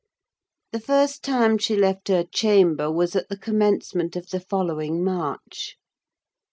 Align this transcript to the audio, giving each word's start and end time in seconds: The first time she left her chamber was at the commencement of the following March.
The 0.71 0.79
first 0.79 1.21
time 1.23 1.59
she 1.59 1.75
left 1.75 2.07
her 2.07 2.23
chamber 2.23 2.91
was 2.91 3.15
at 3.15 3.29
the 3.29 3.37
commencement 3.37 4.15
of 4.15 4.29
the 4.31 4.39
following 4.39 5.03
March. 5.03 5.77